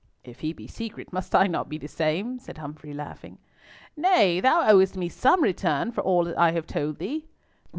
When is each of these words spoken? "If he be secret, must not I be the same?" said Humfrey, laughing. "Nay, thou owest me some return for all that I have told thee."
"If 0.23 0.39
he 0.39 0.51
be 0.51 0.65
secret, 0.65 1.13
must 1.13 1.31
not 1.31 1.59
I 1.67 1.69
be 1.69 1.77
the 1.77 1.87
same?" 1.87 2.39
said 2.39 2.57
Humfrey, 2.57 2.91
laughing. 2.91 3.37
"Nay, 3.95 4.39
thou 4.41 4.61
owest 4.63 4.97
me 4.97 5.09
some 5.09 5.43
return 5.43 5.91
for 5.91 6.01
all 6.01 6.23
that 6.23 6.39
I 6.39 6.53
have 6.53 6.65
told 6.65 6.97
thee." 6.97 7.27